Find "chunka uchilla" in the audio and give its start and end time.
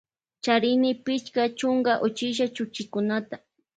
1.57-2.45